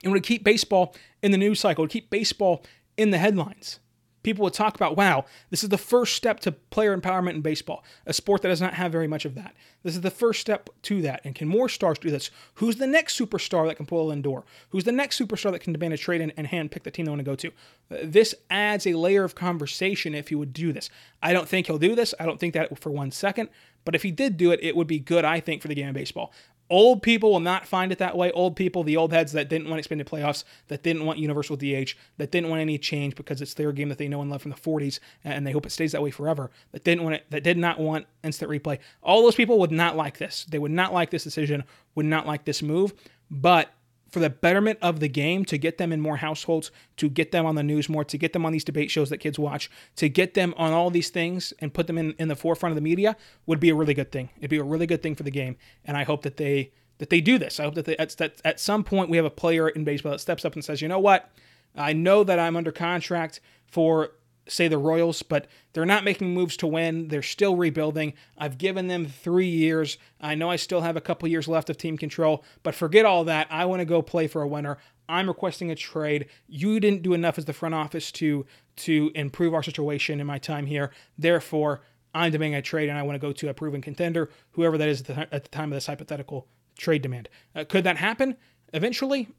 It 0.04 0.10
would 0.10 0.24
keep 0.24 0.44
baseball 0.44 0.96
in 1.22 1.32
the 1.32 1.38
news 1.38 1.60
cycle, 1.60 1.84
it 1.84 1.86
would 1.86 1.92
keep 1.92 2.10
baseball 2.10 2.64
in 2.98 3.12
the 3.12 3.18
headlines 3.18 3.80
people 4.24 4.44
would 4.44 4.54
talk 4.54 4.76
about, 4.76 4.98
wow, 4.98 5.26
this 5.50 5.64
is 5.64 5.70
the 5.70 5.78
first 5.78 6.16
step 6.16 6.40
to 6.42 6.52
player 6.52 6.98
empowerment 6.98 7.36
in 7.36 7.42
baseball, 7.42 7.84
a 8.06 8.14
sport 8.14 8.42
that 8.42 8.50
does 8.50 8.62
not 8.62 8.74
have 8.74 8.92
very 8.92 9.08
much 9.08 9.26
of 9.26 9.36
that. 9.36 9.56
This 9.84 9.96
is 9.96 10.02
the 10.02 10.12
first 10.12 10.42
step 10.42 10.70
to 10.84 11.02
that. 11.04 11.22
And 11.24 11.34
can 11.34 11.48
more 11.48 11.70
stars 11.70 12.00
do 12.00 12.12
this? 12.12 12.30
Who's 12.56 12.76
the 12.76 12.88
next 12.88 13.18
superstar 13.18 13.68
that 13.68 13.76
can 13.76 13.86
pull 13.86 14.12
a 14.12 14.16
Lindor? 14.16 14.44
Who's 14.70 14.84
the 14.84 14.92
next 14.92 15.20
superstar 15.20 15.52
that 15.52 15.60
can 15.60 15.74
demand 15.74 15.94
a 15.94 15.98
trade 15.98 16.22
and, 16.22 16.34
and 16.36 16.48
hand 16.48 16.72
pick 16.72 16.84
the 16.84 16.92
team 16.92 17.06
they 17.06 17.12
want 17.12 17.20
to 17.20 17.24
go 17.24 17.36
to? 17.36 17.48
Uh, 17.48 17.98
this 18.04 18.36
adds 18.50 18.86
a 18.86 18.96
layer 18.96 19.24
of 19.24 19.36
conversation 19.36 20.14
if 20.14 20.30
he 20.30 20.36
would 20.36 20.54
do 20.54 20.74
this. 20.74 20.90
I 21.22 21.32
don't 21.32 21.48
think 21.48 21.68
he'll 21.68 21.78
do 21.78 21.96
this. 21.96 22.14
I 22.20 22.26
don't 22.26 22.40
think 22.40 22.54
that 22.54 22.78
for 22.80 22.90
one 22.90 23.12
second. 23.12 23.50
But 23.86 23.96
if 23.96 24.04
he 24.04 24.12
did 24.12 24.36
do 24.36 24.52
it, 24.52 24.60
it 24.62 24.76
would 24.76 24.88
be 24.88 25.00
good, 25.00 25.24
I 25.24 25.40
think, 25.40 25.62
for 25.62 25.70
the 25.70 25.76
game 25.76 25.88
of 25.88 25.94
baseball. 25.94 26.34
Old 26.70 27.02
people 27.02 27.32
will 27.32 27.40
not 27.40 27.66
find 27.66 27.92
it 27.92 27.98
that 28.00 28.18
way. 28.18 28.32
Old 28.32 28.56
people, 28.56 28.84
the 28.84 28.98
old 28.98 29.14
heads 29.14 29.32
that 29.32 29.50
didn't 29.50 29.70
want 29.70 29.80
expanded 29.80 30.08
playoffs, 30.08 30.44
that 30.68 30.84
didn't 30.84 31.06
want 31.06 31.20
universal 31.20 31.56
DH, 31.56 31.94
that 32.18 32.32
didn't 32.32 32.50
want 32.50 32.62
any 32.62 32.78
change 32.78 33.16
because 33.16 33.42
it's 33.42 33.54
their 33.54 33.72
game 33.72 33.90
that 33.90 33.98
they 33.98 34.08
know 34.08 34.22
and 34.22 34.30
love 34.30 34.42
from 34.42 34.52
the 34.52 34.58
40s, 34.58 35.00
and 35.24 35.48
they 35.48 35.52
hope 35.52 35.66
it 35.66 35.72
stays 35.72 35.94
that 35.94 36.02
way 36.02 36.12
forever. 36.12 36.52
That 36.72 36.84
didn't 36.84 37.04
want 37.04 37.16
it, 37.16 37.26
that 37.30 37.44
did 37.44 37.58
not 37.58 37.80
want 37.80 38.06
instant 38.24 38.52
replay. 38.52 38.80
All 39.02 39.24
those 39.24 39.36
people 39.36 39.60
would 39.60 39.72
not 39.72 39.96
like 39.96 40.18
this. 40.18 40.46
They 40.46 40.60
would 40.60 40.72
not 40.72 40.94
like 40.94 41.10
this 41.10 41.24
decision. 41.24 41.64
Would 41.96 42.06
not 42.06 42.28
like 42.28 42.46
this 42.46 42.62
move. 42.62 42.94
But 43.32 43.72
for 44.10 44.20
the 44.20 44.30
betterment 44.30 44.80
of 44.82 45.00
the 45.00 45.08
game, 45.08 45.46
to 45.46 45.58
get 45.58 45.78
them 45.78 45.92
in 45.92 46.00
more 46.00 46.18
households, 46.18 46.72
to 46.98 47.10
get 47.10 47.32
them 47.32 47.46
on 47.46 47.56
the 47.56 47.64
news 47.64 47.90
more, 47.90 48.04
to 48.06 48.18
get 48.18 48.34
them 48.34 48.46
on 48.46 48.52
these 48.52 48.64
debate 48.64 48.90
shows 48.90 49.10
that 49.10 49.18
kids 49.18 49.38
watch, 49.38 49.70
to 49.96 50.10
get 50.10 50.34
them 50.34 50.54
on 50.58 50.74
all 50.74 50.90
these 50.90 51.10
things 51.10 51.54
and 51.60 51.74
put 51.74 51.88
them 51.88 51.98
in, 51.98 52.14
in 52.18 52.28
the 52.28 52.36
forefront 52.36 52.72
of 52.72 52.76
the 52.76 52.82
media 52.82 53.16
would 53.46 53.60
be 53.60 53.70
a 53.70 53.76
really 53.76 53.94
good 53.94 54.12
thing. 54.12 54.30
It'd 54.38 54.50
be 54.50 54.58
a 54.58 54.64
really 54.64 54.88
good 54.88 55.04
thing 55.04 55.16
for 55.16 55.24
the 55.24 55.32
game. 55.32 55.58
And 55.86 55.98
I 55.98 56.04
hope 56.04 56.22
that 56.24 56.38
they 56.38 56.72
that 57.00 57.12
they 57.12 57.22
do 57.22 57.38
this. 57.38 57.60
I 57.60 57.64
hope 57.64 57.76
that, 57.76 57.86
they, 57.86 57.96
at, 57.98 58.10
that 58.18 58.42
at 58.44 58.60
some 58.60 58.84
point 58.84 59.10
we 59.10 59.18
have 59.18 59.26
a 59.26 59.30
player 59.30 59.70
in 59.70 59.84
baseball 59.84 60.14
that 60.14 60.20
steps 60.20 60.44
up 60.44 60.56
and 60.56 60.66
says, 60.66 60.82
you 60.82 60.88
know 60.88 60.98
what? 60.98 61.30
I 61.76 61.94
know 61.94 62.24
that 62.24 62.40
I'm 62.40 62.56
under 62.56 62.72
contract 62.72 63.40
for 63.68 64.14
say 64.48 64.68
the 64.68 64.78
Royals, 64.78 65.24
but 65.24 65.48
they're 65.74 65.86
not 65.86 66.04
making 66.04 66.34
moves 66.34 66.58
to 66.58 66.68
win. 66.68 67.08
They're 67.08 67.22
still 67.22 67.56
rebuilding. 67.56 68.14
I've 68.38 68.58
given 68.58 68.88
them 68.88 69.06
three 69.06 69.48
years. 69.48 69.98
I 70.20 70.36
know 70.36 70.50
I 70.50 70.56
still 70.56 70.82
have 70.82 70.96
a 70.96 71.02
couple 71.02 71.28
years 71.28 71.48
left 71.48 71.70
of 71.70 71.78
team 71.78 71.98
control, 71.98 72.44
but 72.64 72.76
forget 72.76 73.06
all 73.06 73.24
that. 73.26 73.48
I 73.50 73.66
want 73.66 73.82
to 73.82 73.86
go 73.86 74.02
play 74.02 74.28
for 74.28 74.42
a 74.42 74.48
winner. 74.48 74.78
I'm 75.10 75.28
requesting 75.28 75.72
a 75.72 75.76
trade. 75.76 76.28
You 76.48 76.80
didn't 76.80 77.04
do 77.04 77.14
enough 77.14 77.38
as 77.38 77.46
the 77.46 77.54
front 77.54 77.76
office 77.76 78.12
to 78.14 78.46
to 78.78 79.12
improve 79.16 79.54
our 79.54 79.64
situation 79.64 80.20
in 80.20 80.28
my 80.28 80.38
time 80.38 80.66
here. 80.66 80.92
Therefore, 81.18 81.82
I'm 82.14 82.32
demanding 82.32 82.56
a 82.56 82.62
trade, 82.62 82.90
and 82.90 82.98
I 82.98 83.04
want 83.04 83.16
to 83.16 83.26
go 83.28 83.32
to 83.32 83.50
a 83.50 83.54
proven 83.54 83.82
contender, 83.82 84.30
whoever 84.52 84.78
that 84.78 84.90
is 84.90 85.02
at 85.02 85.08
the, 85.08 85.34
at 85.34 85.44
the 85.44 85.50
time 85.50 85.72
of 85.72 85.76
this 85.76 85.88
hypothetical 85.88 86.48
trade 86.78 87.02
demand. 87.02 87.30
Uh, 87.56 87.64
could 87.64 87.84
that 87.84 87.98
happen 87.98 88.38
eventually? 88.74 89.30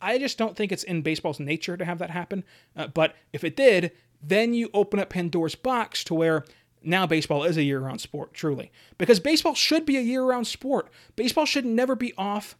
I 0.00 0.18
just 0.18 0.38
don't 0.38 0.56
think 0.56 0.72
it's 0.72 0.82
in 0.82 1.02
baseball's 1.02 1.40
nature 1.40 1.76
to 1.76 1.84
have 1.84 1.98
that 1.98 2.10
happen. 2.10 2.44
Uh, 2.76 2.88
but 2.88 3.14
if 3.32 3.44
it 3.44 3.56
did, 3.56 3.92
then 4.22 4.54
you 4.54 4.70
open 4.74 4.98
up 4.98 5.10
Pandora's 5.10 5.54
box 5.54 6.04
to 6.04 6.14
where 6.14 6.44
now 6.82 7.06
baseball 7.06 7.44
is 7.44 7.56
a 7.56 7.62
year 7.62 7.80
round 7.80 8.00
sport, 8.00 8.32
truly. 8.32 8.70
Because 8.98 9.20
baseball 9.20 9.54
should 9.54 9.84
be 9.84 9.96
a 9.96 10.02
year 10.02 10.24
round 10.24 10.46
sport. 10.46 10.88
Baseball 11.16 11.44
should 11.44 11.66
never 11.66 11.94
be 11.94 12.12
off 12.16 12.56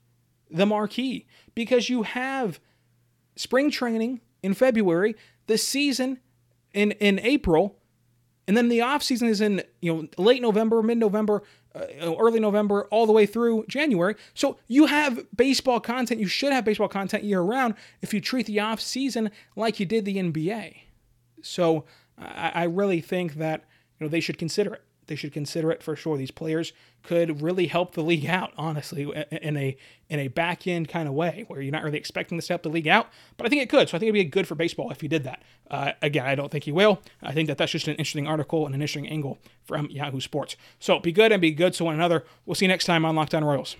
the 0.50 0.66
marquee 0.66 1.26
because 1.54 1.88
you 1.88 2.02
have 2.02 2.60
spring 3.36 3.70
training 3.70 4.20
in 4.42 4.54
February, 4.54 5.16
the 5.46 5.58
season 5.58 6.18
in, 6.72 6.92
in 6.92 7.18
April, 7.20 7.76
and 8.48 8.56
then 8.56 8.68
the 8.68 8.80
off 8.80 9.02
season 9.02 9.28
is 9.28 9.40
in 9.40 9.62
you 9.80 9.92
know 9.92 10.08
late 10.18 10.42
November, 10.42 10.82
mid 10.82 10.98
November, 10.98 11.42
uh, 11.74 11.86
early 12.00 12.40
November, 12.40 12.86
all 12.90 13.06
the 13.06 13.12
way 13.12 13.26
through 13.26 13.64
January. 13.68 14.14
So 14.34 14.58
you 14.68 14.86
have 14.86 15.24
baseball 15.34 15.80
content. 15.80 16.20
You 16.20 16.28
should 16.28 16.52
have 16.52 16.64
baseball 16.64 16.88
content 16.88 17.24
year 17.24 17.40
round 17.40 17.74
if 18.02 18.14
you 18.14 18.20
treat 18.20 18.46
the 18.46 18.60
off 18.60 18.80
season 18.80 19.30
like 19.56 19.80
you 19.80 19.86
did 19.86 20.04
the 20.04 20.16
NBA. 20.16 20.76
So 21.46 21.84
I, 22.18 22.52
I 22.54 22.64
really 22.64 23.00
think 23.00 23.34
that 23.34 23.64
you 23.98 24.04
know 24.04 24.10
they 24.10 24.20
should 24.20 24.38
consider 24.38 24.74
it. 24.74 24.82
They 25.06 25.16
should 25.16 25.32
consider 25.32 25.70
it 25.70 25.82
for 25.82 25.94
sure. 25.94 26.16
These 26.16 26.32
players 26.32 26.72
could 27.02 27.40
really 27.40 27.68
help 27.68 27.94
the 27.94 28.02
league 28.02 28.26
out, 28.26 28.52
honestly, 28.58 29.02
in 29.30 29.56
a 29.56 29.76
in 30.08 30.18
a 30.18 30.28
back 30.28 30.66
end 30.66 30.88
kind 30.88 31.08
of 31.08 31.14
way 31.14 31.44
where 31.46 31.60
you're 31.60 31.72
not 31.72 31.84
really 31.84 31.98
expecting 31.98 32.36
this 32.36 32.48
to 32.48 32.54
help 32.54 32.62
the 32.62 32.68
league 32.68 32.88
out. 32.88 33.08
But 33.36 33.46
I 33.46 33.50
think 33.50 33.62
it 33.62 33.70
could. 33.70 33.88
So 33.88 33.96
I 33.96 34.00
think 34.00 34.08
it'd 34.08 34.14
be 34.14 34.24
good 34.24 34.48
for 34.48 34.54
baseball 34.54 34.90
if 34.90 35.00
he 35.00 35.08
did 35.08 35.24
that. 35.24 35.42
Uh, 35.70 35.92
again, 36.02 36.26
I 36.26 36.34
don't 36.34 36.50
think 36.50 36.64
he 36.64 36.72
will. 36.72 37.00
I 37.22 37.32
think 37.32 37.46
that 37.48 37.58
that's 37.58 37.72
just 37.72 37.88
an 37.88 37.94
interesting 37.94 38.26
article 38.26 38.66
and 38.66 38.74
an 38.74 38.80
interesting 38.80 39.08
angle 39.08 39.38
from 39.64 39.88
Yahoo 39.90 40.20
Sports. 40.20 40.56
So 40.80 40.98
be 40.98 41.12
good 41.12 41.32
and 41.32 41.40
be 41.40 41.52
good 41.52 41.72
to 41.74 41.84
one 41.84 41.94
another. 41.94 42.24
We'll 42.44 42.54
see 42.56 42.64
you 42.64 42.68
next 42.68 42.86
time 42.86 43.04
on 43.04 43.14
Locked 43.14 43.34
On 43.34 43.44
Royals. 43.44 43.76